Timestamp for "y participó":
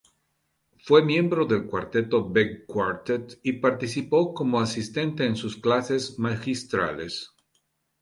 3.43-4.33